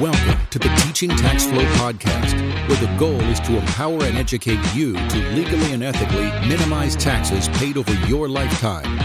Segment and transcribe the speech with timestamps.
[0.00, 2.32] Welcome to the Teaching Tax Flow podcast,
[2.66, 7.48] where the goal is to empower and educate you to legally and ethically minimize taxes
[7.58, 8.96] paid over your lifetime.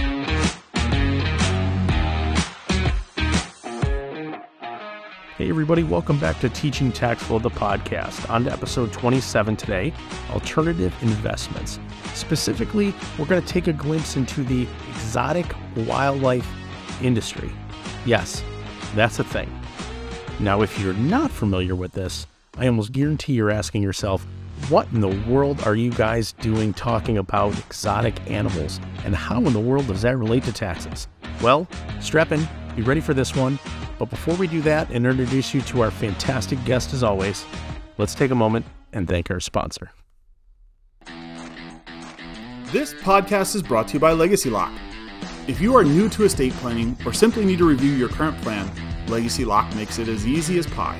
[5.35, 8.29] Hey, everybody, welcome back to Teaching Tax Flow, the podcast.
[8.29, 9.93] On to episode 27 today
[10.29, 11.77] Alternative Investments.
[12.13, 16.49] Specifically, we're going to take a glimpse into the exotic wildlife
[17.03, 17.51] industry.
[18.05, 18.41] Yes,
[18.95, 19.51] that's a thing.
[20.39, 24.25] Now, if you're not familiar with this, I almost guarantee you're asking yourself,
[24.67, 28.81] what in the world are you guys doing talking about exotic animals?
[29.05, 31.07] And how in the world does that relate to taxes?
[31.41, 31.67] Well,
[32.01, 32.45] strap in,
[32.75, 33.59] be ready for this one.
[33.97, 37.45] But before we do that and introduce you to our fantastic guest as always,
[37.97, 39.91] let's take a moment and thank our sponsor.
[42.73, 44.73] This podcast is brought to you by Legacy Lock.
[45.47, 48.69] If you are new to estate planning or simply need to review your current plan,
[49.07, 50.99] Legacy Lock makes it as easy as pie.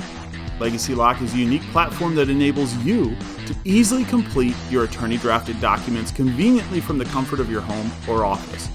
[0.60, 5.60] Legacy Lock is a unique platform that enables you to easily complete your attorney drafted
[5.60, 8.70] documents conveniently from the comfort of your home or office.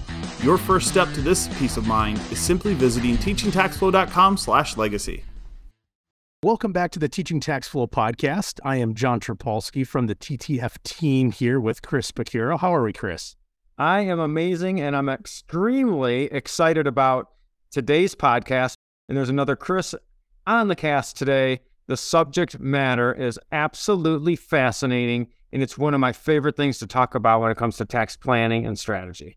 [0.45, 5.25] Your first step to this peace of mind is simply visiting teachingtaxflow.com/legacy.
[6.42, 8.61] Welcome back to the Teaching Tax Flow podcast.
[8.64, 12.58] I am John Trapolsky from the TTF team here with Chris Picciurro.
[12.58, 13.36] How are we, Chris?
[13.77, 17.28] I am amazing and I'm extremely excited about
[17.70, 18.73] today's podcast.
[19.11, 19.92] And there's another Chris
[20.47, 21.62] on the cast today.
[21.89, 27.17] The subject matter is absolutely fascinating, and it's one of my favorite things to talk
[27.17, 29.36] about when it comes to tax planning and strategy.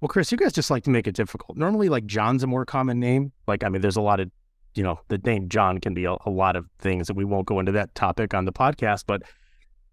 [0.00, 1.58] Well, Chris, you guys just like to make it difficult.
[1.58, 3.32] Normally, like John's a more common name.
[3.48, 4.30] Like, I mean, there's a lot of,
[4.76, 7.48] you know, the name John can be a, a lot of things, and we won't
[7.48, 9.02] go into that topic on the podcast.
[9.04, 9.22] But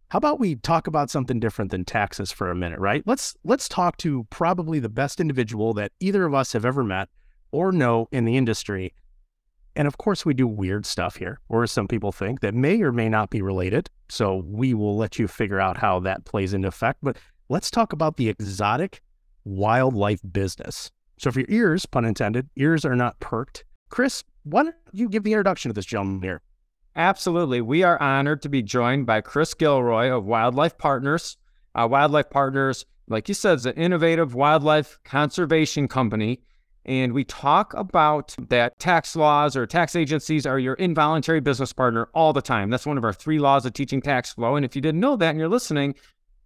[0.09, 3.01] how about we talk about something different than taxes for a minute, right?
[3.07, 7.09] Let's let's talk to probably the best individual that either of us have ever met
[7.51, 8.93] or know in the industry
[9.75, 12.91] and of course, we do weird stuff here, or some people think that may or
[12.91, 13.89] may not be related.
[14.09, 16.99] So we will let you figure out how that plays into effect.
[17.03, 17.17] But
[17.49, 19.01] let's talk about the exotic
[19.43, 20.91] wildlife business.
[21.17, 25.23] So if your ears, pun intended, ears are not perked, Chris, why don't you give
[25.23, 26.41] the introduction to this gentleman here?
[26.95, 27.61] Absolutely.
[27.61, 31.37] We are honored to be joined by Chris Gilroy of Wildlife Partners.
[31.73, 36.41] Uh, Wildlife Partners, like you said, is an innovative wildlife conservation company
[36.85, 42.09] and we talk about that tax laws or tax agencies are your involuntary business partner
[42.13, 42.69] all the time.
[42.69, 44.55] That's one of our three laws of teaching tax flow.
[44.55, 45.95] And if you didn't know that and you're listening,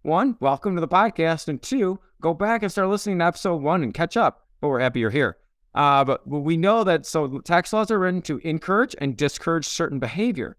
[0.02, 1.48] one, welcome to the podcast.
[1.48, 4.46] And two, go back and start listening to episode one and catch up.
[4.60, 5.36] But we're happy you're here.
[5.74, 9.98] Uh, but we know that so tax laws are written to encourage and discourage certain
[9.98, 10.56] behavior.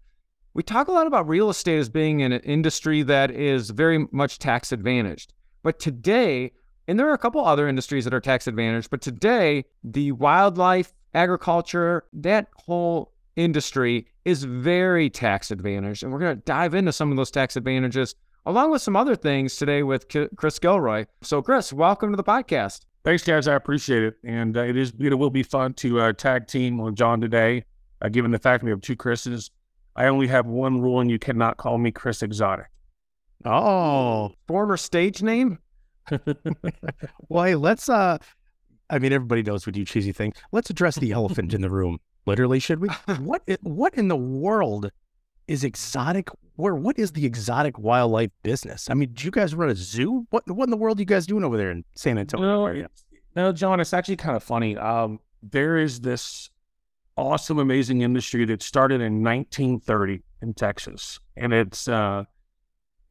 [0.54, 4.38] We talk a lot about real estate as being an industry that is very much
[4.38, 5.32] tax advantaged.
[5.62, 6.52] But today,
[6.88, 10.92] and there are a couple other industries that are tax advantaged, but today, the wildlife,
[11.14, 16.02] agriculture, that whole industry is very tax advantaged.
[16.02, 18.14] And we're going to dive into some of those tax advantages
[18.46, 20.06] along with some other things today with
[20.36, 21.06] Chris Gilroy.
[21.22, 22.80] So, Chris, welcome to the podcast.
[23.04, 23.48] Thanks, guys.
[23.48, 24.14] I appreciate it.
[24.24, 27.64] And uh, it is it will be fun to uh, tag team with John today,
[28.00, 29.50] uh, given the fact we have two Chris's.
[29.94, 32.66] I only have one rule, and you cannot call me Chris Exotic.
[33.44, 35.58] Oh, former stage name?
[37.28, 38.18] well, hey, let's uh
[38.90, 40.32] I mean everybody knows we do cheesy thing.
[40.52, 41.98] Let's address the elephant in the room.
[42.26, 42.88] Literally, should we?
[43.18, 44.90] What what in the world
[45.48, 48.88] is exotic where what is the exotic wildlife business?
[48.90, 50.26] I mean, do you guys run a zoo?
[50.30, 52.46] What what in the world are you guys doing over there in San Antonio?
[52.46, 52.86] No,
[53.34, 54.76] no John, it's actually kind of funny.
[54.76, 56.50] Um, there is this
[57.16, 62.24] awesome, amazing industry that started in 1930 in Texas, and it's uh,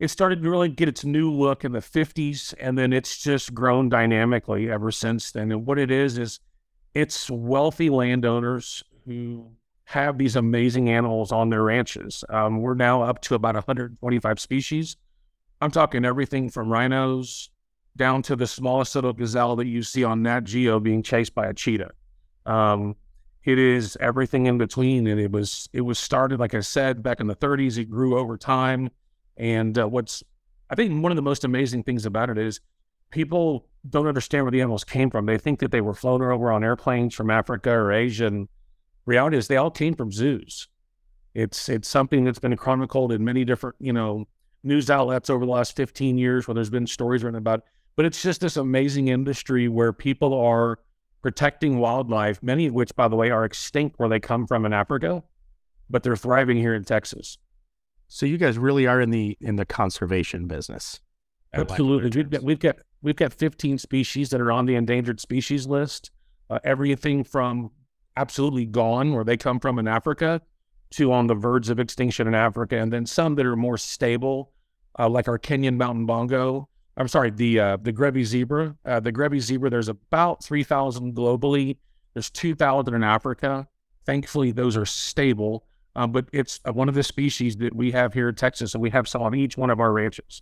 [0.01, 3.53] it started to really get its new look in the 50s and then it's just
[3.53, 5.51] grown dynamically ever since then.
[5.51, 6.39] And what it is is
[6.95, 9.51] it's wealthy landowners who
[9.84, 12.23] have these amazing animals on their ranches.
[12.29, 14.97] Um, we're now up to about 125 species.
[15.62, 17.51] I'm talking everything from rhinos
[17.95, 21.45] down to the smallest little gazelle that you see on nat geo being chased by
[21.45, 21.91] a cheetah.
[22.47, 22.95] Um,
[23.44, 27.19] it is everything in between and it was it was started like i said back
[27.19, 28.88] in the 30s it grew over time
[29.38, 30.24] and uh, what's,
[30.69, 32.60] I think, one of the most amazing things about it is
[33.12, 35.25] people don't understand where the animals came from.
[35.25, 38.28] They think that they were flown over on airplanes from Africa or Asia.
[38.28, 38.48] And
[39.06, 40.68] reality is they all came from zoos.
[41.33, 44.28] It's it's something that's been chronicled in many different, you know,
[44.63, 47.60] news outlets over the last 15 years where there's been stories written about.
[47.60, 47.66] It.
[47.95, 50.80] But it's just this amazing industry where people are
[51.22, 54.74] protecting wildlife, many of which, by the way, are extinct where they come from in
[54.74, 55.24] Africa,
[55.89, 57.38] but they're thriving here in Texas.
[58.13, 61.00] So you guys really are in the in the conservation business.
[61.54, 65.66] Absolutely, we've got we've got we've got 15 species that are on the endangered species
[65.66, 66.12] list.
[66.50, 67.72] Uh, everything from
[68.18, 70.42] absolutely gone, where they come from in Africa,
[70.92, 74.52] to on the verge of extinction in Africa, and then some that are more stable,
[75.00, 76.68] uh, like our Kenyan mountain bongo.
[76.98, 78.75] I'm sorry, the uh, the Grevy zebra.
[78.86, 79.69] Uh, the Grevy zebra.
[79.69, 81.78] There's about three thousand globally.
[82.14, 83.69] There's two thousand in Africa.
[84.06, 85.64] Thankfully, those are stable.
[85.96, 88.82] Um, but it's uh, one of the species that we have here in Texas, and
[88.82, 90.42] we have some on each one of our ranches.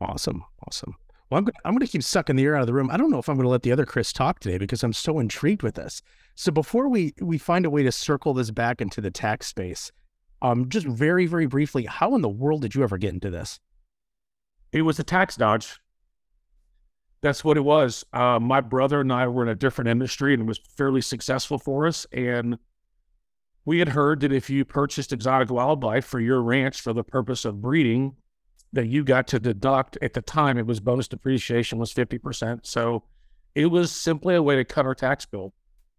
[0.00, 0.96] Awesome, awesome.
[1.30, 2.90] Well, I'm, I'm going to keep sucking the air out of the room.
[2.90, 4.92] I don't know if I'm going to let the other Chris talk today because I'm
[4.92, 6.02] so intrigued with this.
[6.34, 9.92] So before we we find a way to circle this back into the tax space,
[10.42, 13.60] um, just very very briefly, how in the world did you ever get into this?
[14.72, 15.78] It was a tax dodge.
[17.20, 18.04] That's what it was.
[18.12, 21.58] Uh, my brother and I were in a different industry, and it was fairly successful
[21.58, 22.06] for us.
[22.12, 22.58] And
[23.64, 27.44] we had heard that if you purchased exotic wildlife for your ranch for the purpose
[27.44, 28.16] of breeding,
[28.72, 32.66] that you got to deduct at the time it was bonus depreciation was 50%.
[32.66, 33.04] So
[33.54, 35.54] it was simply a way to cut our tax bill.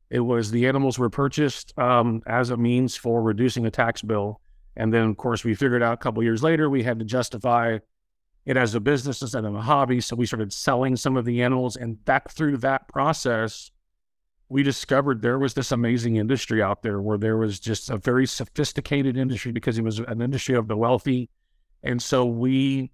[0.09, 4.41] It was the animals were purchased um, as a means for reducing the tax bill.
[4.75, 7.79] And then, of course, we figured out a couple years later we had to justify
[8.45, 10.01] it as a business instead of a hobby.
[10.01, 11.77] So we started selling some of the animals.
[11.77, 13.71] And that through that process,
[14.49, 18.25] we discovered there was this amazing industry out there where there was just a very
[18.25, 21.29] sophisticated industry because it was an industry of the wealthy.
[21.83, 22.91] And so we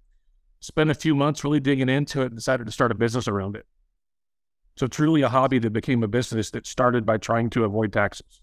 [0.60, 3.56] spent a few months really digging into it and decided to start a business around
[3.56, 3.66] it.
[4.76, 8.41] So truly a hobby that became a business that started by trying to avoid taxes.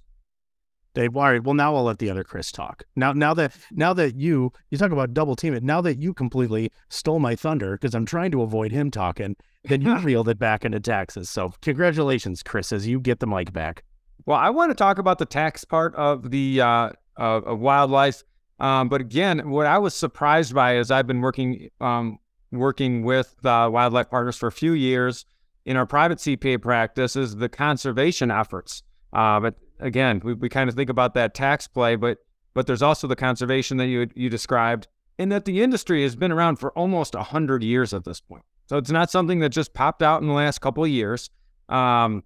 [0.98, 1.44] All right.
[1.44, 2.84] Well, now I'll let the other Chris talk.
[2.96, 6.14] Now, now that now that you you talk about double team it, now that you
[6.14, 10.40] completely stole my thunder because I'm trying to avoid him talking, then you reeled it
[10.40, 11.30] back into taxes.
[11.30, 13.84] So congratulations, Chris, as you get the mic back.
[14.26, 18.24] Well, I want to talk about the tax part of the uh, of wildlife.
[18.60, 22.18] Um, but again, what I was surprised by is I've been working um,
[22.52, 25.26] working with uh, wildlife partners for a few years
[25.66, 28.82] in our private CPA practice is the conservation efforts.
[29.14, 32.20] Uh, but again, we, we kind of think about that tax play, but
[32.54, 34.88] but there's also the conservation that you you described,
[35.18, 38.44] and that the industry has been around for almost hundred years at this point.
[38.68, 41.30] So it's not something that just popped out in the last couple of years.
[41.70, 42.24] Um,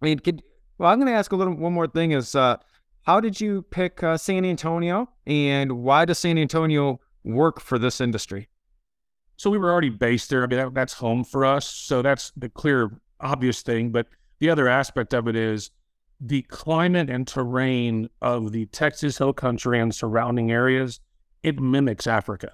[0.00, 0.42] I mean, could,
[0.78, 2.56] well, I'm going to ask a little one more thing: is uh,
[3.02, 8.00] how did you pick uh, San Antonio, and why does San Antonio work for this
[8.00, 8.48] industry?
[9.36, 10.44] So we were already based there.
[10.44, 11.66] I mean, that, that's home for us.
[11.66, 13.90] So that's the clear, obvious thing.
[13.90, 14.06] But
[14.38, 15.70] the other aspect of it is
[16.24, 21.00] the climate and terrain of the Texas Hill Country and surrounding areas,
[21.42, 22.52] it mimics Africa.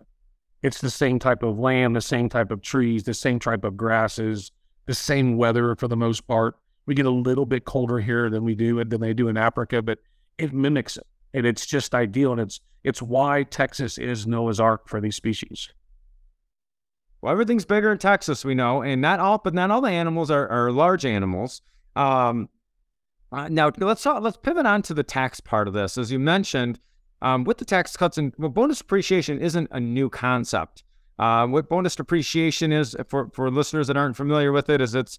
[0.62, 3.76] It's the same type of land, the same type of trees, the same type of
[3.76, 4.50] grasses,
[4.86, 6.56] the same weather for the most part.
[6.86, 9.82] We get a little bit colder here than we do than they do in Africa,
[9.82, 9.98] but
[10.38, 11.06] it mimics it.
[11.34, 12.32] And it's just ideal.
[12.32, 15.68] And it's it's why Texas is Noah's Ark for these species.
[17.20, 20.30] Well, everything's bigger in Texas, we know, and not all, but not all the animals
[20.30, 21.60] are, are large animals.
[21.96, 22.48] Um,
[23.32, 25.98] uh, now let's talk, let's pivot on to the tax part of this.
[25.98, 26.78] As you mentioned,
[27.20, 30.84] um, with the tax cuts and well, bonus depreciation isn't a new concept.
[31.18, 35.18] Uh, what bonus depreciation is for for listeners that aren't familiar with it is it's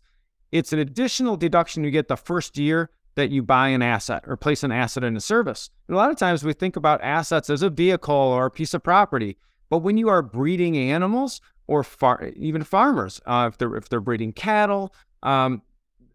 [0.51, 4.37] it's an additional deduction you get the first year that you buy an asset or
[4.37, 5.69] place an asset in a service.
[5.87, 8.73] And a lot of times we think about assets as a vehicle or a piece
[8.73, 9.37] of property,
[9.69, 13.99] but when you are breeding animals or far, even farmers, uh, if they're if they're
[13.99, 15.61] breeding cattle, um,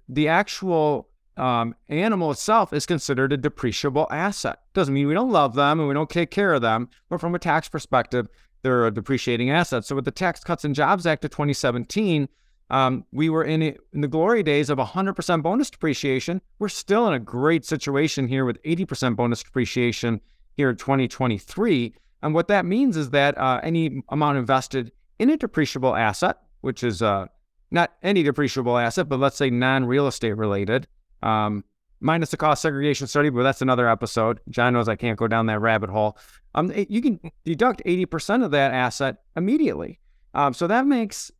[0.08, 4.60] the actual um, animal itself is considered a depreciable asset.
[4.72, 7.34] Doesn't mean we don't love them and we don't take care of them, but from
[7.34, 8.28] a tax perspective,
[8.62, 9.84] they're a depreciating asset.
[9.84, 12.28] So with the Tax Cuts and Jobs Act of 2017,
[12.70, 16.40] um, we were in, in the glory days of 100% bonus depreciation.
[16.58, 20.20] We're still in a great situation here with 80% bonus depreciation
[20.56, 21.94] here in 2023.
[22.22, 26.82] And what that means is that uh, any amount invested in a depreciable asset, which
[26.82, 27.26] is uh,
[27.70, 30.88] not any depreciable asset, but let's say non real estate related,
[31.24, 31.64] um,
[32.00, 34.40] minus the cost segregation study, but that's another episode.
[34.50, 36.18] John knows I can't go down that rabbit hole.
[36.54, 39.98] Um, you can deduct 80% of that asset immediately.
[40.34, 41.32] Um, so that makes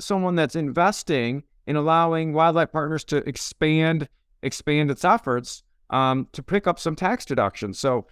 [0.00, 4.08] someone that's investing in allowing wildlife partners to expand
[4.42, 7.78] expand its efforts um, to pick up some tax deductions.
[7.78, 8.06] So,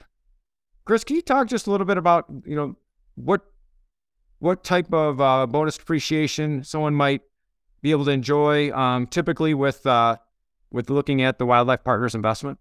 [0.85, 2.77] Chris, can you talk just a little bit about you know
[3.15, 3.43] what
[4.39, 7.23] what type of uh, bonus depreciation someone might
[7.83, 10.17] be able to enjoy um, typically with uh,
[10.77, 12.59] with looking at the Wildlife Partners investment?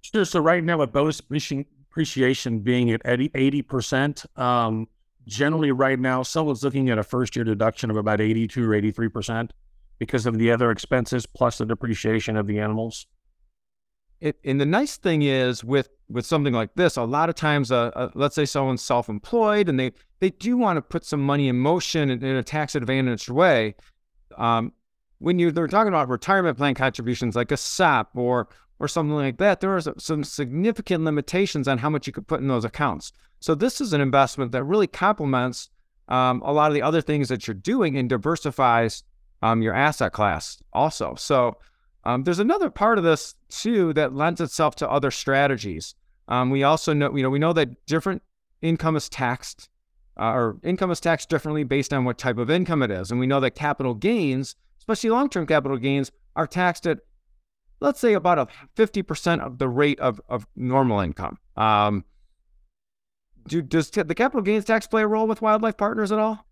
[0.00, 0.24] Sure.
[0.24, 4.88] So right now, with bonus appreciation being at 80%, um,
[5.26, 9.50] generally right now, someone's looking at a first year deduction of about 82 or 83%
[9.98, 13.06] because of the other expenses plus the depreciation of the animals.
[14.20, 17.72] It, and the nice thing is with with something like this, a lot of times,
[17.72, 21.48] uh, uh, let's say someone's self-employed and they they do want to put some money
[21.48, 23.74] in motion in, in a tax advantaged way.
[24.38, 24.72] Um,
[25.22, 28.48] when you they're talking about retirement plan contributions like a SEP or
[28.78, 32.40] or something like that, there are some significant limitations on how much you could put
[32.40, 33.12] in those accounts.
[33.38, 35.70] So this is an investment that really complements
[36.08, 39.04] um, a lot of the other things that you're doing and diversifies
[39.40, 41.14] um, your asset class also.
[41.14, 41.56] So
[42.04, 45.94] um, there's another part of this too that lends itself to other strategies.
[46.28, 48.22] Um, we also know, you know, we know that different
[48.62, 49.68] income is taxed,
[50.18, 53.20] uh, or income is taxed differently based on what type of income it is, and
[53.20, 56.98] we know that capital gains, especially long-term capital gains, are taxed at,
[57.80, 61.38] let's say, about a 50% of the rate of of normal income.
[61.56, 62.04] Um,
[63.46, 66.46] do, does t- the capital gains tax play a role with wildlife partners at all?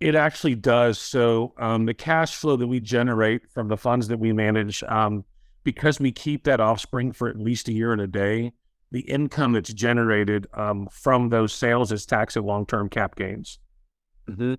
[0.00, 0.98] It actually does.
[0.98, 5.24] So um, the cash flow that we generate from the funds that we manage, um,
[5.64, 8.52] because we keep that offspring for at least a year and a day,
[8.90, 13.58] the income that's generated um, from those sales is taxed at long-term cap gains.
[14.28, 14.54] Mm-hmm.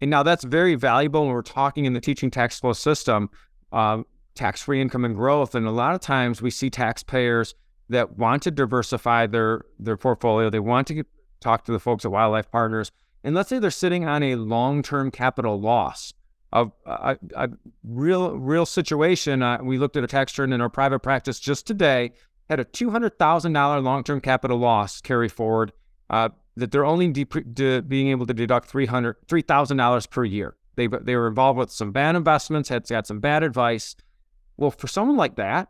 [0.00, 3.30] And now that's very valuable when we're talking in the teaching tax flow system,
[3.72, 4.02] uh,
[4.34, 5.54] tax-free income and growth.
[5.54, 7.54] And a lot of times we see taxpayers
[7.90, 10.48] that want to diversify their their portfolio.
[10.48, 11.06] They want to get,
[11.40, 12.92] talk to the folks at Wildlife Partners,
[13.24, 16.14] and let's say they're sitting on a long-term capital loss
[16.52, 17.50] of a, a
[17.82, 19.42] real real situation.
[19.42, 22.12] Uh, we looked at a tax return in our private practice just today
[22.48, 25.72] had a two hundred thousand dollar long-term capital loss carry forward.
[26.08, 30.24] Uh, that they're only de- being able to deduct three hundred three thousand dollars per
[30.24, 30.56] year.
[30.76, 33.96] They they were involved with some bad investments, had had some bad advice.
[34.56, 35.68] Well, for someone like that,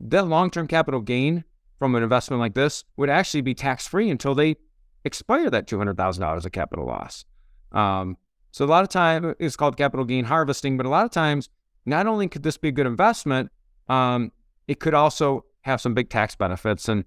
[0.00, 1.44] that long-term capital gain
[1.78, 4.56] from an investment like this would actually be tax free until they
[5.04, 7.24] expire that $200,000 of capital loss.
[7.72, 8.16] Um,
[8.50, 11.48] so a lot of time it's called capital gain harvesting, but a lot of times,
[11.86, 13.50] not only could this be a good investment,
[13.88, 14.32] um,
[14.68, 16.88] it could also have some big tax benefits.
[16.88, 17.04] And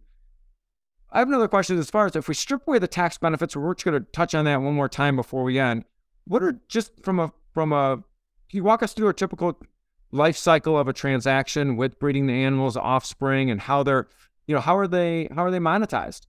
[1.13, 3.75] I have another question as far as if we strip away the tax benefits, we're
[3.75, 5.85] just going to touch on that one more time before we end.
[6.25, 7.97] What are just from a from a
[8.49, 9.59] can you walk us through a typical
[10.11, 14.07] life cycle of a transaction with breeding the animals, offspring, and how they're
[14.47, 16.21] you know, how are they how are they monetized?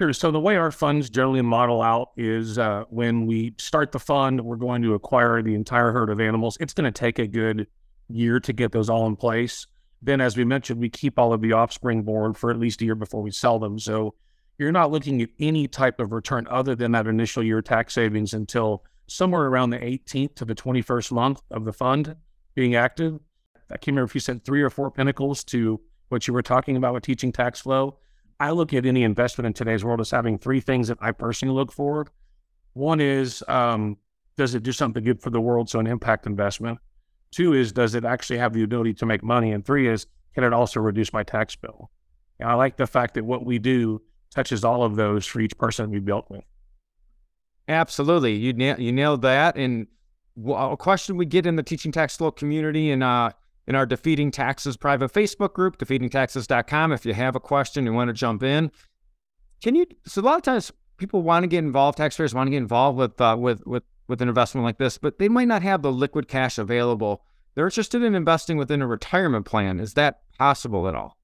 [0.00, 0.12] Sure.
[0.12, 4.40] So the way our funds generally model out is uh, when we start the fund,
[4.40, 6.56] we're going to acquire the entire herd of animals.
[6.60, 7.66] It's going to take a good
[8.08, 9.66] year to get those all in place.
[10.02, 12.84] Then, as we mentioned, we keep all of the offspring born for at least a
[12.84, 13.78] year before we sell them.
[13.78, 14.14] So
[14.58, 18.34] you're not looking at any type of return other than that initial year tax savings
[18.34, 22.16] until somewhere around the 18th to the 21st month of the fund
[22.54, 23.18] being active.
[23.70, 26.76] I can't remember if you said three or four pinnacles to what you were talking
[26.76, 27.98] about with teaching tax flow,
[28.38, 31.54] I look at any investment in today's world as having three things that I personally
[31.54, 32.06] look for.
[32.74, 33.96] One is, um,
[34.36, 35.70] does it do something good for the world?
[35.70, 36.78] So an impact investment.
[37.36, 39.52] Two is, does it actually have the ability to make money?
[39.52, 41.90] And three is, can it also reduce my tax bill?
[42.40, 44.00] And I like the fact that what we do
[44.34, 46.44] touches all of those for each person we built with.
[47.68, 49.54] Absolutely, you na- you nailed that.
[49.58, 49.86] And
[50.48, 53.32] a question we get in the teaching tax flow community, and uh,
[53.66, 56.92] in our Defeating Taxes private Facebook group, defeatingtaxes.com.
[56.92, 58.72] If you have a question, you want to jump in.
[59.62, 59.84] Can you?
[60.06, 62.96] So a lot of times people want to get involved, taxpayers want to get involved
[62.96, 65.92] with uh, with with with an investment like this, but they might not have the
[65.92, 67.22] liquid cash available.
[67.54, 69.80] They're interested in investing within a retirement plan.
[69.80, 71.16] Is that possible at all?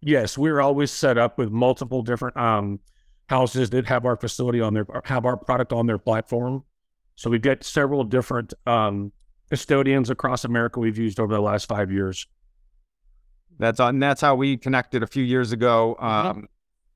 [0.00, 2.80] Yes, we're always set up with multiple different um,
[3.28, 6.64] houses that have our facility on their have our product on their platform.
[7.16, 9.12] So we've got several different um,
[9.50, 12.26] custodians across America we've used over the last five years.
[13.58, 16.38] That's and that's how we connected a few years ago mm-hmm.
[16.38, 16.48] um,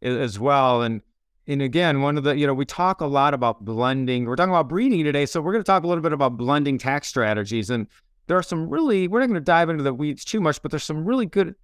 [0.03, 0.83] as well.
[0.83, 1.03] And
[1.49, 4.27] and again, one of the you know we talk a lot about blending.
[4.27, 6.79] We're talking about breeding today, so we're going to talk a little bit about blending
[6.79, 7.71] tax strategies.
[7.71, 7.87] And
[8.27, 10.71] there are some really we're not going to dive into the weeds too much, but
[10.71, 11.55] there's some really good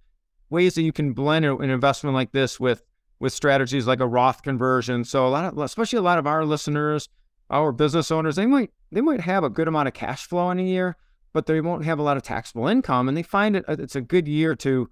[0.49, 2.83] ways that you can blend an investment like this with
[3.19, 5.05] with strategies like a Roth conversion.
[5.05, 7.07] So a lot of especially a lot of our listeners
[7.49, 10.59] our business owners, they might they might have a good amount of cash flow in
[10.59, 10.97] a year,
[11.33, 14.01] but they won't have a lot of taxable income, and they find it it's a
[14.01, 14.89] good year to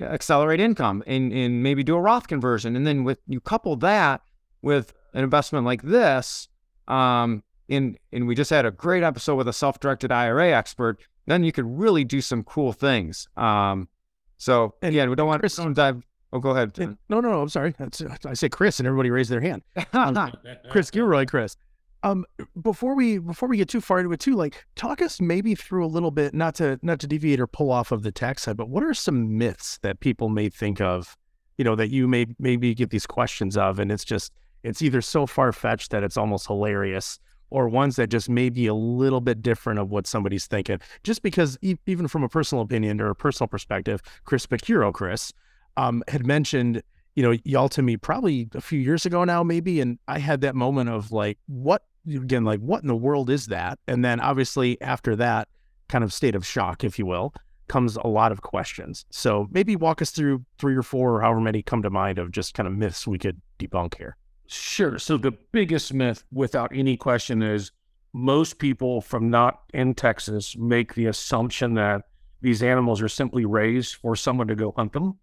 [0.00, 4.22] accelerate income and and maybe do a Roth conversion, and then with you couple that
[4.62, 6.48] with an investment like this,
[6.88, 11.44] um, in and we just had a great episode with a self-directed IRA expert, then
[11.44, 13.28] you could really do some cool things.
[13.36, 13.88] Um,
[14.36, 16.02] so and again, we don't want to don't dive.
[16.32, 16.76] Oh, go ahead.
[16.76, 17.42] No, no, no.
[17.42, 17.74] I'm sorry.
[17.78, 19.62] That's, I say Chris, and everybody raised their hand.
[19.92, 20.32] Um,
[20.70, 21.56] Chris Gilroy, Chris.
[22.04, 22.26] Um,
[22.60, 25.86] before we before we get too far into it, too, like talk us maybe through
[25.86, 28.58] a little bit, not to not to deviate or pull off of the tax side,
[28.58, 31.16] but what are some myths that people may think of,
[31.56, 35.00] you know, that you may maybe get these questions of, and it's just it's either
[35.00, 37.18] so far fetched that it's almost hilarious,
[37.48, 40.80] or ones that just may be a little bit different of what somebody's thinking.
[41.04, 45.32] Just because e- even from a personal opinion or a personal perspective, Chris Picciurro, Chris,
[45.78, 46.82] um, had mentioned
[47.14, 49.80] you know, y'all to me probably a few years ago now, maybe.
[49.80, 53.46] And I had that moment of like, what again, like what in the world is
[53.46, 53.78] that?
[53.86, 55.48] And then obviously after that
[55.88, 57.32] kind of state of shock, if you will,
[57.68, 59.06] comes a lot of questions.
[59.10, 62.30] So maybe walk us through three or four or however many come to mind of
[62.30, 64.16] just kind of myths we could debunk here.
[64.46, 64.98] Sure.
[64.98, 67.72] So the biggest myth, without any question, is
[68.12, 72.02] most people from not in Texas make the assumption that
[72.42, 75.18] these animals are simply raised for someone to go hunt them.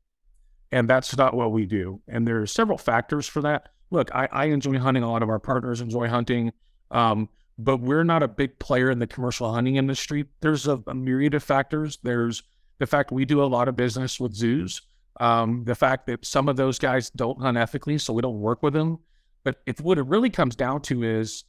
[0.72, 2.02] And that's not what we do.
[2.08, 3.70] And there are several factors for that.
[3.90, 5.04] Look, I, I enjoy hunting.
[5.04, 6.54] A lot of our partners enjoy hunting.
[6.92, 10.26] Um, but we're not a big player in the commercial hunting industry.
[10.40, 12.00] There's a, a myriad of factors.
[12.04, 12.42] There's
[12.80, 14.82] the fact we do a lot of business with zoos,
[15.20, 18.64] um, the fact that some of those guys don't hunt ethically, so we don't work
[18.64, 18.98] with them.
[19.44, 21.44] But if what it really comes down to is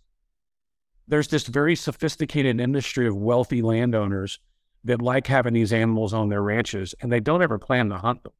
[1.08, 4.38] there's this very sophisticated industry of wealthy landowners
[4.84, 8.24] that like having these animals on their ranches, and they don't ever plan to hunt
[8.24, 8.32] them.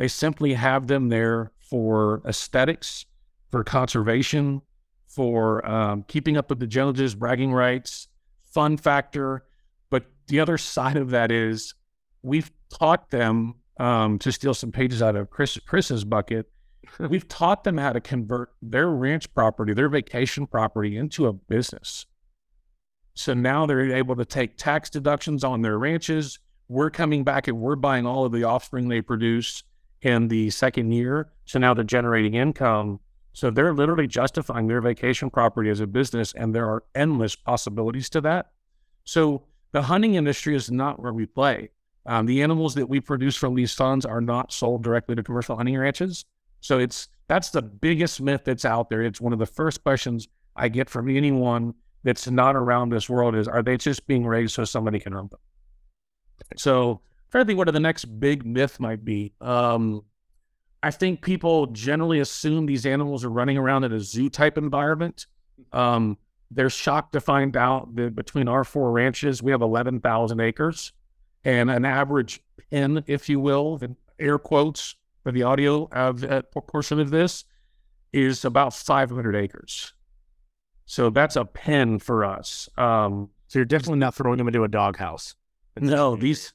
[0.00, 3.04] They simply have them there for aesthetics,
[3.50, 4.62] for conservation,
[5.06, 8.08] for um, keeping up with the Joneses, bragging rights,
[8.42, 9.44] fun factor.
[9.90, 11.74] But the other side of that is
[12.22, 16.50] we've taught them um, to steal some pages out of Chris, Chris's bucket.
[16.98, 22.06] we've taught them how to convert their ranch property, their vacation property into a business.
[23.12, 26.38] So now they're able to take tax deductions on their ranches.
[26.68, 29.62] We're coming back and we're buying all of the offspring they produce
[30.02, 31.30] in the second year.
[31.44, 33.00] So now they're generating income
[33.32, 38.08] so they're literally justifying their vacation property as a business, and there are endless possibilities
[38.10, 38.50] to that.
[39.04, 41.70] So the hunting industry is not where we play.
[42.06, 45.56] Um, the animals that we produce from these funds are not sold directly to commercial
[45.56, 46.24] hunting ranches.
[46.60, 49.02] So it's that's the biggest myth that's out there.
[49.02, 50.26] It's one of the first questions
[50.56, 54.54] I get from anyone that's not around this world is are they just being raised
[54.54, 55.40] so somebody can hunt them?
[56.56, 57.00] So
[57.30, 59.32] frankly, what are the next big myth might be.
[59.40, 60.02] Um,
[60.82, 65.26] I think people generally assume these animals are running around in a zoo type environment.
[65.72, 66.16] Um,
[66.50, 70.92] they're shocked to find out that between our four ranches, we have 11,000 acres
[71.44, 73.80] and an average pen, if you will,
[74.18, 76.24] air quotes for the audio of
[76.66, 77.44] portion of this,
[78.12, 79.92] is about 500 acres.
[80.86, 82.68] So that's a pen for us.
[82.76, 85.36] Um, so you're definitely not throwing them into a doghouse.
[85.78, 86.52] No, these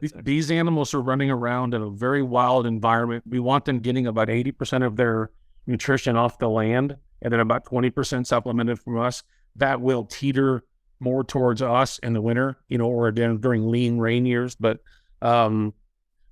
[0.00, 3.24] these animals are running around in a very wild environment.
[3.28, 5.30] We want them getting about 80% of their
[5.66, 9.22] nutrition off the land and then about 20% supplemented from us.
[9.56, 10.64] That will teeter
[11.00, 14.54] more towards us in the winter, you know, or during lean rain years.
[14.54, 14.78] But
[15.20, 15.74] um,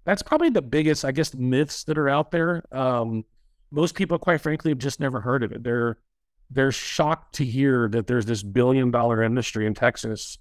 [0.04, 2.64] that's probably the biggest, I guess, myths that are out there.
[2.72, 3.24] Um,
[3.70, 5.62] most people, quite frankly, have just never heard of it.
[5.62, 5.98] They're
[6.48, 10.38] they're shocked to hear that there's this billion dollar industry in Texas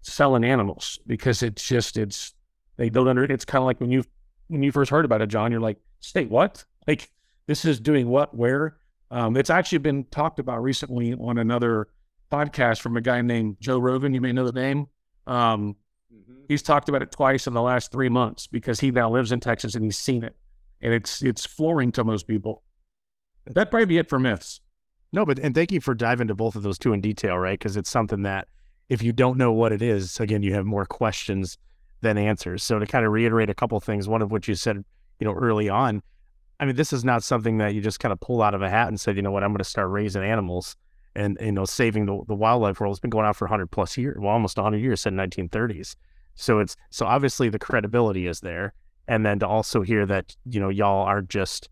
[0.00, 2.32] selling animals because it's just it's
[2.78, 4.04] they don't under it it's kind of like when you
[4.48, 6.64] when you first heard about it, John, you're like, say what?
[6.86, 7.10] Like
[7.46, 8.78] this is doing what, where?
[9.10, 11.88] Um, it's actually been talked about recently on another
[12.30, 14.12] podcast from a guy named Joe Rogan.
[14.12, 14.86] You may know the name.
[15.26, 15.76] Um,
[16.12, 16.40] mm-hmm.
[16.48, 19.40] He's talked about it twice in the last three months because he now lives in
[19.40, 20.36] Texas and he's seen it,
[20.80, 22.62] and it's it's flooring to most people.
[23.46, 24.60] That'd probably be it for myths.
[25.12, 27.58] No, but and thank you for diving into both of those two in detail, right?
[27.58, 28.48] Because it's something that
[28.90, 31.56] if you don't know what it is, again, you have more questions
[32.00, 32.62] than answers.
[32.62, 34.84] So to kind of reiterate a couple things, one of which you said,
[35.18, 36.02] you know, early on,
[36.60, 38.70] I mean, this is not something that you just kind of pull out of a
[38.70, 40.76] hat and said, you know what, I'm going to start raising animals
[41.14, 42.92] and, you know, saving the, the wildlife world.
[42.92, 45.96] It's been going on for 100 plus years, well, almost 100 years, since 1930s.
[46.34, 48.74] So it's, so obviously the credibility is there.
[49.06, 51.68] And then to also hear that, you know, y'all are just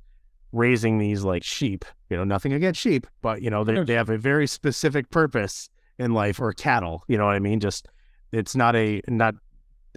[0.52, 4.10] raising these like sheep, you know, nothing against sheep, but, you know, they, they have
[4.10, 7.60] a very specific purpose in life or cattle, you know what I mean?
[7.60, 7.88] Just,
[8.32, 9.34] it's not a, not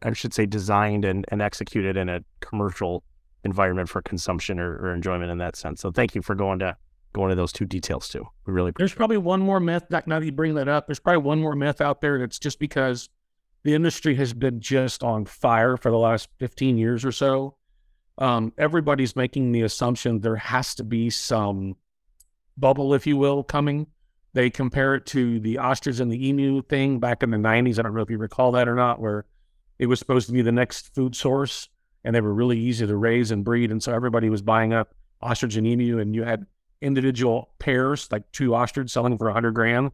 [0.04, 3.04] I should say, designed and, and executed in a commercial
[3.44, 5.82] environment for consumption or, or enjoyment in that sense.
[5.82, 6.76] So thank you for going to
[7.14, 8.26] going to those two details too.
[8.46, 9.86] We really there's probably one more myth.
[9.90, 12.60] Now that you bring that up, there's probably one more myth out there that's just
[12.60, 13.10] because
[13.64, 17.56] the industry has been just on fire for the last 15 years or so.
[18.18, 21.76] Um, everybody's making the assumption there has to be some
[22.58, 23.88] bubble, if you will, coming.
[24.34, 27.80] They compare it to the ostrich and the emu thing back in the 90s.
[27.80, 29.26] I don't know if you recall that or not, where
[29.80, 31.70] it was supposed to be the next food source,
[32.04, 33.72] and they were really easy to raise and breed.
[33.72, 36.46] And so everybody was buying up ostrich and emu, and you had
[36.82, 39.92] individual pairs, like two ostrich selling for 100 grand.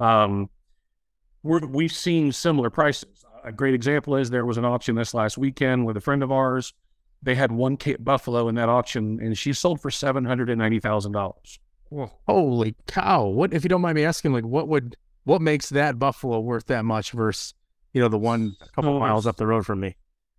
[0.00, 0.50] Um,
[1.42, 3.24] we have seen similar prices.
[3.44, 6.32] A great example is there was an auction this last weekend with a friend of
[6.32, 6.74] ours.
[7.22, 10.58] They had one Cape buffalo in that auction, and she sold for seven hundred and
[10.58, 11.58] ninety thousand dollars.
[12.28, 13.26] Holy cow!
[13.26, 14.32] What if you don't mind me asking?
[14.32, 17.54] Like, what would what makes that buffalo worth that much versus
[17.92, 19.96] you know, the one a couple oh, miles up the road from me.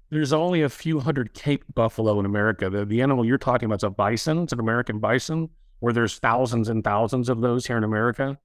[0.09, 2.69] There's only a few hundred Cape buffalo in America.
[2.69, 4.43] The, the animal you're talking about is a bison.
[4.43, 8.37] It's an American bison, where there's thousands and thousands of those here in America.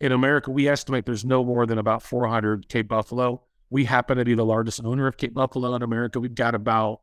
[0.00, 3.42] In America, we estimate there's no more than about 400 Cape buffalo.
[3.70, 6.20] We happen to be the largest owner of Cape Buffalo in America.
[6.20, 7.00] We've got about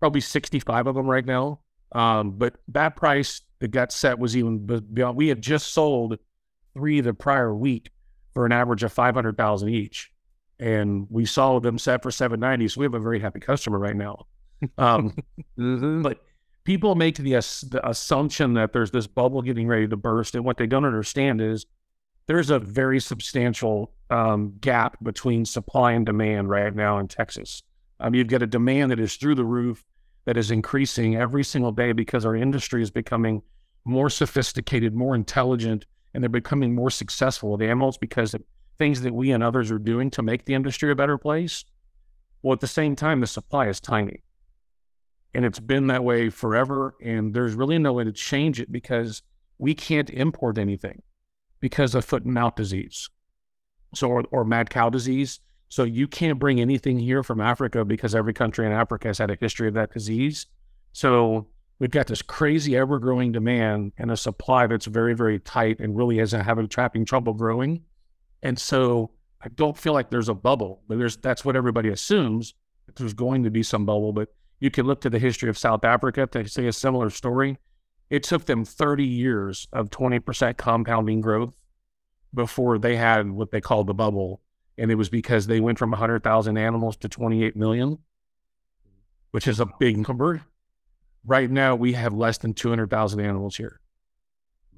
[0.00, 1.60] probably 65 of them right now.
[1.92, 5.16] Um, but that price that got set was even beyond.
[5.16, 6.18] We had just sold
[6.74, 7.90] three the prior week
[8.34, 10.12] for an average of 500,000 each.
[10.58, 12.68] And we saw them set for 790.
[12.68, 14.26] So we have a very happy customer right now.
[14.78, 15.14] Um,
[15.58, 16.02] mm-hmm.
[16.02, 16.22] But
[16.64, 20.34] people make the, the assumption that there's this bubble getting ready to burst.
[20.34, 21.66] And what they don't understand is
[22.26, 27.62] there's a very substantial um, gap between supply and demand right now in Texas.
[28.00, 29.84] Um, you've got a demand that is through the roof,
[30.24, 33.42] that is increasing every single day because our industry is becoming
[33.84, 38.42] more sophisticated, more intelligent, and they're becoming more successful with animals because of
[38.78, 41.64] things that we and others are doing to make the industry a better place.
[42.42, 44.22] Well, at the same time, the supply is tiny.
[45.34, 46.94] And it's been that way forever.
[47.02, 49.22] And there's really no way to change it because
[49.58, 51.02] we can't import anything
[51.60, 53.08] because of foot and mouth disease.
[53.94, 55.40] So, or, or mad cow disease.
[55.68, 59.30] So you can't bring anything here from Africa because every country in Africa has had
[59.30, 60.46] a history of that disease.
[60.92, 65.80] So we've got this crazy ever growing demand and a supply that's very, very tight
[65.80, 67.82] and really isn't having trapping trouble growing.
[68.46, 69.10] And so
[69.42, 72.54] I don't feel like there's a bubble, but there's that's what everybody assumes
[72.86, 74.12] that there's going to be some bubble.
[74.12, 74.28] But
[74.60, 77.58] you can look to the history of South Africa to see a similar story.
[78.08, 81.56] It took them 30 years of 20% compounding growth
[82.34, 84.42] before they had what they called the bubble.
[84.78, 87.98] And it was because they went from 100,000 animals to 28 million,
[89.32, 90.42] which is a big number.
[91.24, 93.80] Right now, we have less than 200,000 animals here.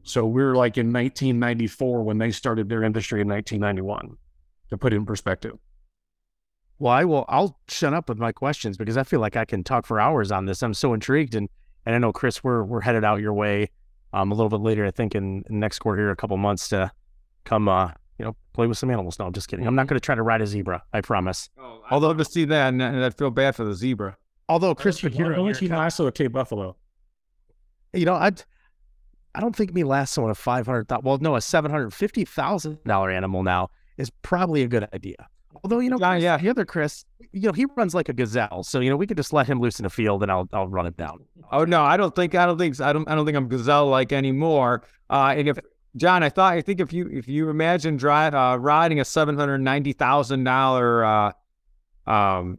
[0.08, 4.16] So we're like in 1994 when they started their industry in 1991,
[4.70, 5.58] to put it in perspective.
[6.78, 7.26] Well, I will.
[7.28, 10.32] I'll shut up with my questions because I feel like I can talk for hours
[10.32, 10.62] on this.
[10.62, 11.50] I'm so intrigued, and
[11.84, 13.70] and I know Chris, we're we're headed out your way
[14.14, 14.86] um, a little bit later.
[14.86, 16.90] I think in, in next quarter here, a couple months to
[17.44, 19.18] come, uh, you know, play with some animals.
[19.18, 19.66] No, I'm just kidding.
[19.66, 20.84] I'm not going to try to ride a zebra.
[20.92, 21.50] I promise.
[21.58, 24.16] Oh, I Although to see that, and I feel bad for the zebra.
[24.48, 26.76] Although Chris would hear, only see lasso a Cape Buffalo.
[27.92, 28.30] You know, I
[29.38, 31.04] I don't think me last on a five hundred thousand.
[31.04, 35.14] Well, no, a seven hundred fifty thousand dollar animal now is probably a good idea.
[35.62, 38.64] Although you know, yeah, yeah, the other Chris, you know, he runs like a gazelle,
[38.64, 40.66] so you know we could just let him loose in the field, and I'll I'll
[40.66, 41.20] run it down.
[41.52, 43.86] Oh no, I don't think I don't think I don't I don't think I'm gazelle
[43.86, 44.82] like anymore.
[45.08, 45.56] Uh, and if
[45.94, 49.38] John, I thought I think if you if you imagine drive uh, riding a seven
[49.38, 51.32] hundred ninety thousand uh,
[52.08, 52.58] um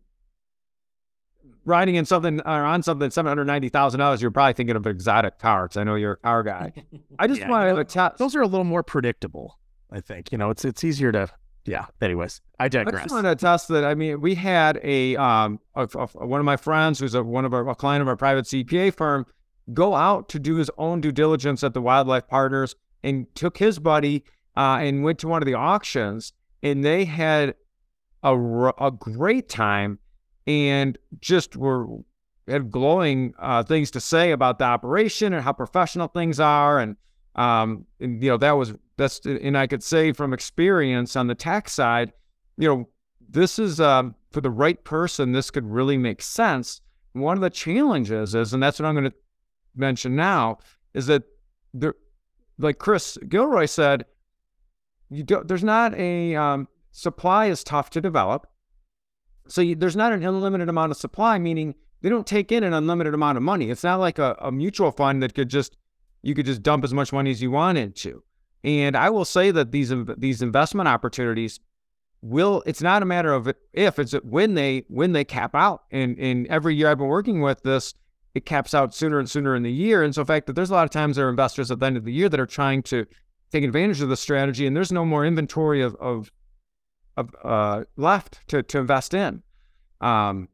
[1.70, 4.86] riding in something or on something seven hundred ninety thousand dollars, you're probably thinking of
[4.86, 5.78] exotic cars.
[5.78, 6.74] I know you're a car guy.
[7.20, 9.58] I just yeah, want to you those are a little more predictable.
[9.92, 11.30] I think you know it's it's easier to
[11.66, 11.86] yeah.
[12.02, 12.96] Anyways, I digress.
[12.96, 13.86] I just want to attest that.
[13.86, 17.46] I mean, we had a um a, a, one of my friends who's a one
[17.46, 19.26] of our a client of our private CPA firm
[19.74, 23.80] go out to do his own due diligence at the Wildlife Partners and took his
[23.80, 24.24] buddy
[24.58, 27.56] uh, and went to one of the auctions and they had
[28.24, 28.36] a
[28.80, 30.00] a great time
[30.50, 31.88] and just were
[32.48, 36.98] had glowing uh, things to say about the operation and how professional things are and
[37.36, 41.34] um and you know that was that's and I could say from experience on the
[41.34, 42.12] tax side,
[42.58, 42.90] you know,
[43.28, 45.32] this is um, for the right person.
[45.32, 46.82] This could really make sense.
[47.14, 49.18] One of the challenges is, and that's what I'm going to
[49.76, 50.60] mention now,
[50.94, 51.24] is that
[51.74, 51.96] there,
[52.58, 54.06] like Chris Gilroy said,
[55.10, 58.48] you don't, there's not a um, supply is tough to develop.
[59.50, 62.74] So you, there's not an unlimited amount of supply, meaning they don't take in an
[62.74, 63.70] unlimited amount of money.
[63.70, 65.78] It's not like a, a mutual fund that could just
[66.22, 68.24] you could just dump as much money as you wanted to.
[68.64, 71.60] And I will say that these these investment opportunities
[72.22, 76.18] will it's not a matter of if it's when they when they cap out and
[76.20, 77.94] and every year I've been working with this
[78.36, 80.70] it caps out sooner and sooner in the year and so in fact that there's
[80.70, 82.46] a lot of times there are investors at the end of the year that are
[82.46, 83.06] trying to
[83.52, 86.32] take advantage of the strategy and there's no more inventory of of, of
[87.44, 89.44] uh, left to to invest in
[90.02, 90.50] um,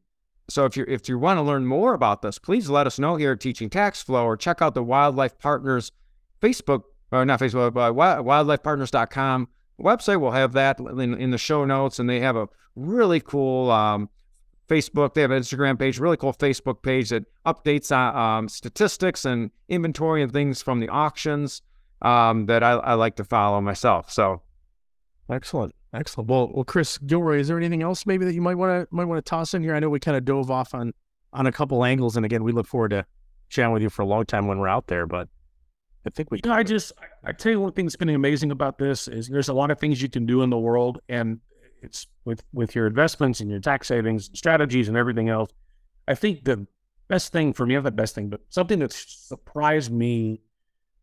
[0.50, 3.16] so if you if you want to learn more about this please let us know
[3.16, 5.92] here at teaching tax flow or check out the wildlife partners
[6.42, 9.48] facebook or not Facebook, but wildlifepartners.com
[9.80, 12.00] website We'll have that in, in the show notes.
[12.00, 14.10] And they have a really cool um,
[14.68, 19.26] Facebook, they have an Instagram page, really cool Facebook page that updates uh, um, statistics
[19.26, 21.62] and inventory and things from the auctions
[22.02, 24.12] um, that I, I, like to follow myself.
[24.12, 24.42] So
[25.30, 25.74] excellent.
[25.96, 26.30] Excellent.
[26.30, 29.06] Well, well, Chris Gilroy, is there anything else maybe that you might want to might
[29.06, 29.74] want to toss in here?
[29.74, 30.94] I know we kind of dove off on
[31.32, 33.06] on a couple angles, and again, we look forward to
[33.50, 35.06] chatting with you for a long time when we're out there.
[35.06, 35.30] But
[36.06, 36.42] I think we.
[36.48, 36.92] I just
[37.24, 39.80] I, tell you one thing that's been amazing about this is there's a lot of
[39.80, 41.40] things you can do in the world, and
[41.82, 45.52] it's with with your investments and your tax savings strategies and everything else.
[46.08, 46.68] I think the
[47.08, 50.42] best thing for me, not the best thing, but something that surprised me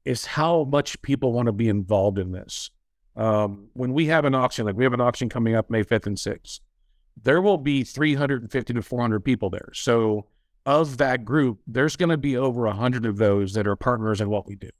[0.04, 2.70] is how much people want to be involved in this.
[3.16, 6.06] Um, when we have an auction, like we have an auction coming up May 5th
[6.06, 6.60] and 6th,
[7.20, 9.70] there will be 350 to 400 people there.
[9.74, 10.26] So
[10.64, 14.30] of that group, there's going to be over 100 of those that are partners in
[14.30, 14.70] what we do.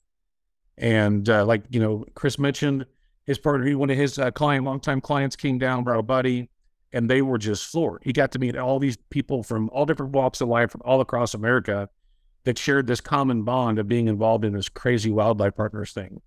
[0.78, 2.86] And uh, like, you know, Chris mentioned
[3.24, 6.48] his partner, one of his uh, client, longtime clients came down, brought a buddy,
[6.92, 8.02] and they were just floored.
[8.04, 11.00] He got to meet all these people from all different walks of life from all
[11.00, 11.88] across America
[12.44, 16.20] that shared this common bond of being involved in this crazy wildlife partners thing.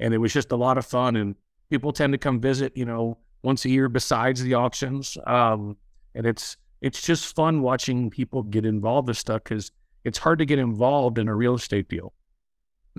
[0.00, 1.16] And it was just a lot of fun.
[1.16, 1.34] And
[1.70, 5.16] people tend to come visit, you know, once a year besides the auctions.
[5.26, 5.76] Um,
[6.14, 9.72] and it's it's just fun watching people get involved with stuff because
[10.04, 12.12] it's hard to get involved in a real estate deal.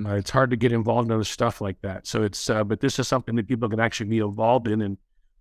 [0.06, 2.06] Uh, it's hard to get involved in other stuff like that.
[2.06, 4.98] So it's uh, but this is something that people can actually be involved in, and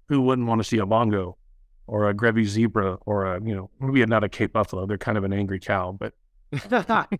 [0.08, 1.36] who wouldn't want to see a bongo
[1.86, 4.86] or a Grevy zebra or a you know maybe not a Cape Buffalo.
[4.86, 6.14] They're kind of an angry cow, but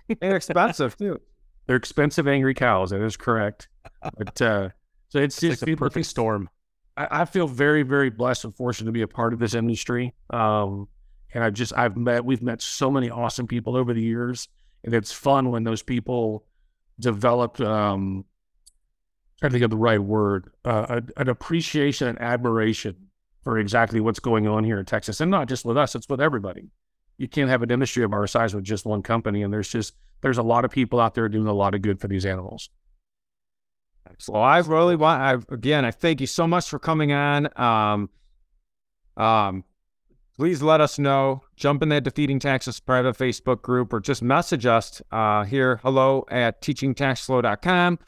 [0.21, 1.21] they're expensive too.
[1.67, 2.91] They're expensive angry cows.
[2.91, 3.69] That is correct.
[4.17, 4.69] But uh,
[5.09, 6.49] so it's, it's just like the perfect storm.
[6.97, 10.15] I, I, feel very very blessed and fortunate to be a part of this industry.
[10.31, 10.89] Um,
[11.35, 14.49] and I've just I've met we've met so many awesome people over the years,
[14.85, 16.45] and it's fun when those people
[16.99, 17.61] develop.
[17.61, 18.25] um
[19.39, 22.97] trying to think of the right word uh, an appreciation and admiration
[23.43, 26.21] for exactly what's going on here in Texas and not just with us it's with
[26.21, 26.71] everybody
[27.19, 29.95] you can't have an industry of our size with just one company and there's just
[30.23, 32.71] there's a lot of people out there doing a lot of good for these animals
[34.29, 38.11] well I really want I again I thank you so much for coming on um
[39.17, 39.65] um
[40.37, 41.43] please let us know.
[41.57, 46.27] Jump in that Defeating Taxes private Facebook group or just message us uh, here, hello
[46.31, 47.99] at teachingtaxflow.com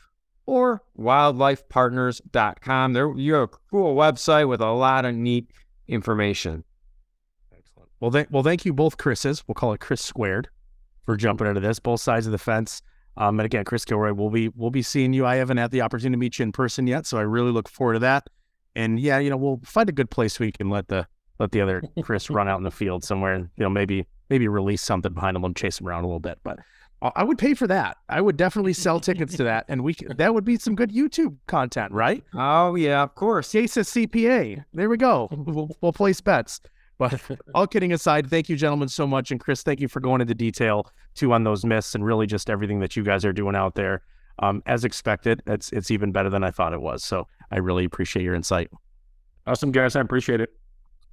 [0.46, 2.92] or wildlifepartners.com.
[2.92, 5.50] There, you have a cool website with a lot of neat
[5.86, 6.64] information.
[7.56, 7.90] Excellent.
[8.00, 9.46] Well, th- well, thank you both, Chris's.
[9.46, 10.48] We'll call it Chris squared
[11.04, 12.82] for jumping into this, both sides of the fence.
[13.18, 15.26] Um, and again, Chris Gilroy, we'll be we'll be seeing you.
[15.26, 17.68] I haven't had the opportunity to meet you in person yet, so I really look
[17.68, 18.28] forward to that.
[18.76, 21.06] And yeah, you know, we'll find a good place we can let the
[21.40, 24.46] let the other Chris run out in the field somewhere and you know maybe maybe
[24.46, 26.38] release something behind him and chase him around a little bit.
[26.44, 26.60] But
[27.00, 27.96] I would pay for that.
[28.08, 31.36] I would definitely sell tickets to that, and we that would be some good YouTube
[31.48, 32.22] content, right?
[32.34, 33.50] Oh yeah, of course.
[33.50, 34.64] Case of CPA.
[34.72, 35.28] There we go.
[35.32, 36.60] We'll, we'll place bets.
[36.98, 37.20] But
[37.54, 40.34] all kidding aside, thank you, gentlemen, so much, and Chris, thank you for going into
[40.34, 40.90] detail
[41.22, 44.02] on those myths and really just everything that you guys are doing out there.
[44.40, 47.02] Um, as expected, it's it's even better than I thought it was.
[47.02, 48.70] So I really appreciate your insight.
[49.46, 49.96] Awesome, guys.
[49.96, 50.50] I appreciate it.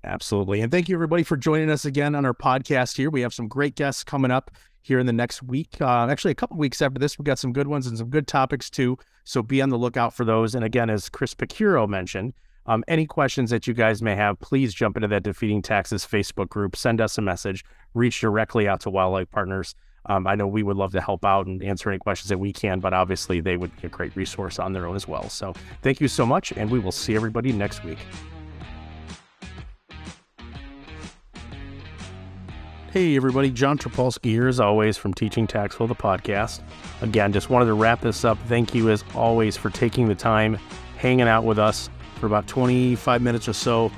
[0.03, 0.61] Absolutely.
[0.61, 3.09] And thank you, everybody, for joining us again on our podcast here.
[3.09, 4.51] We have some great guests coming up
[4.83, 5.81] here in the next week.
[5.81, 8.27] Uh, actually, a couple weeks after this, we've got some good ones and some good
[8.27, 8.97] topics too.
[9.23, 10.53] So be on the lookout for those.
[10.53, 12.33] And again, as Chris Picciurro mentioned,
[12.67, 16.49] um, any questions that you guys may have, please jump into that Defeating Taxes Facebook
[16.49, 19.75] group, send us a message, reach directly out to Wildlife Partners.
[20.07, 22.53] Um, I know we would love to help out and answer any questions that we
[22.53, 25.29] can, but obviously they would be a great resource on their own as well.
[25.29, 27.99] So thank you so much, and we will see everybody next week.
[32.91, 36.61] Hey, everybody, John Trapolsky here, as always, from Teaching Tax Flow, the podcast.
[37.01, 38.37] Again, just wanted to wrap this up.
[38.47, 40.57] Thank you, as always, for taking the time,
[40.97, 41.89] hanging out with us
[42.21, 43.91] for about 25 minutes or so.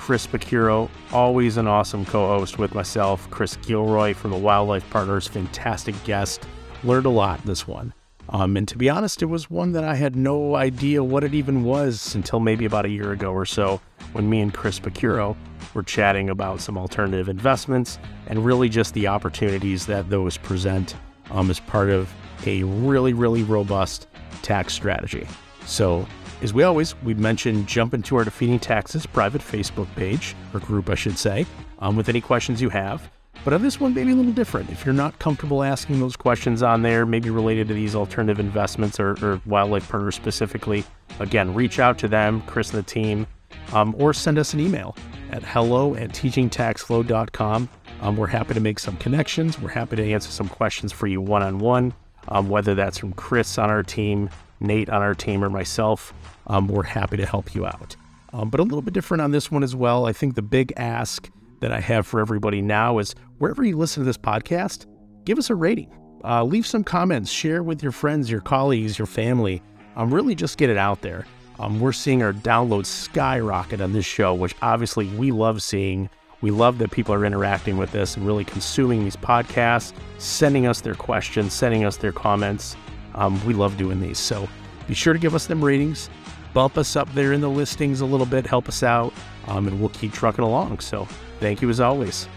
[0.00, 5.28] Chris Picciurro, always an awesome co host with myself, Chris Gilroy from the Wildlife Partners,
[5.28, 6.46] fantastic guest.
[6.82, 7.92] Learned a lot this one.
[8.30, 11.34] Um, and to be honest, it was one that I had no idea what it
[11.34, 13.78] even was until maybe about a year ago or so
[14.12, 15.36] when me and Chris Picciurro
[15.74, 20.96] were chatting about some alternative investments and really just the opportunities that those present
[21.30, 22.10] um, as part of
[22.46, 24.06] a really, really robust
[24.40, 25.28] tax strategy.
[25.66, 26.06] So,
[26.42, 30.88] as we always, we mentioned jump into our Defeating Taxes private Facebook page, or group,
[30.88, 31.46] I should say,
[31.80, 33.10] um, with any questions you have.
[33.44, 34.70] But on this one, maybe a little different.
[34.70, 38.98] If you're not comfortable asking those questions on there, maybe related to these alternative investments
[39.00, 40.84] or, or wildlife partners specifically,
[41.20, 43.26] again, reach out to them, Chris and the team,
[43.72, 44.96] um, or send us an email
[45.30, 47.68] at hello at teachingtaxflow.com.
[48.02, 49.60] Um, we're happy to make some connections.
[49.60, 51.94] We're happy to answer some questions for you one on one,
[52.42, 56.12] whether that's from Chris on our team, Nate on our team, or myself.
[56.46, 57.96] Um, we're happy to help you out.
[58.32, 60.06] Um, but a little bit different on this one as well.
[60.06, 64.02] I think the big ask that I have for everybody now is wherever you listen
[64.02, 64.86] to this podcast,
[65.24, 65.92] give us a rating.
[66.24, 69.62] Uh, leave some comments, share with your friends, your colleagues, your family.
[69.96, 71.26] Um, really just get it out there.
[71.58, 76.08] Um, we're seeing our downloads skyrocket on this show, which obviously we love seeing.
[76.40, 80.80] We love that people are interacting with this and really consuming these podcasts, sending us
[80.80, 82.76] their questions, sending us their comments.
[83.14, 84.18] Um, we love doing these.
[84.18, 84.48] So
[84.86, 86.10] be sure to give us them ratings,
[86.52, 89.12] bump us up there in the listings a little bit, help us out,
[89.46, 90.80] um, and we'll keep trucking along.
[90.80, 91.06] So
[91.38, 92.28] thank you as always.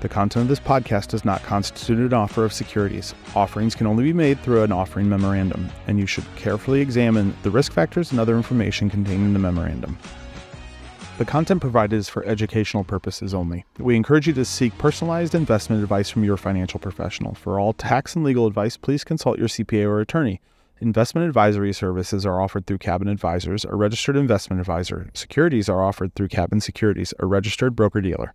[0.00, 3.14] The content of this podcast does not constitute an offer of securities.
[3.34, 7.50] Offerings can only be made through an offering memorandum, and you should carefully examine the
[7.50, 9.98] risk factors and other information contained in the memorandum.
[11.18, 13.64] The content provided is for educational purposes only.
[13.78, 17.34] We encourage you to seek personalized investment advice from your financial professional.
[17.34, 20.42] For all tax and legal advice, please consult your CPA or attorney.
[20.78, 25.08] Investment advisory services are offered through Cabin Advisors, a registered investment advisor.
[25.14, 28.34] Securities are offered through Cabin Securities, a registered broker dealer.